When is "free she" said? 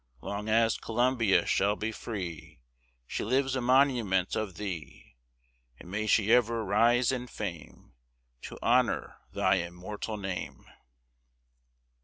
1.91-3.23